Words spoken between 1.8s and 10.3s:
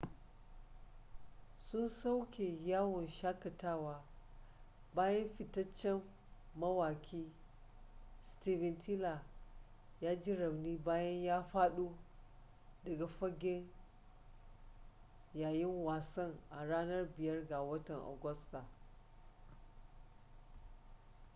soke yawon shakatawa bayan fitaccen mawaƙi steven tyler ya